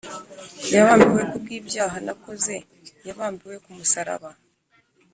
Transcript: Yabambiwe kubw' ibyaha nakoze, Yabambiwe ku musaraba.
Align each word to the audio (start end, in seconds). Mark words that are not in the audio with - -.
Yabambiwe 0.75 1.21
kubw' 1.31 1.53
ibyaha 1.57 1.97
nakoze, 2.05 2.55
Yabambiwe 3.07 3.55
ku 3.63 3.69
musaraba. 3.77 4.29